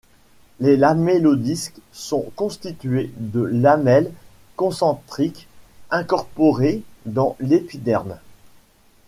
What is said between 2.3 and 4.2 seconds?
constitués de lamelles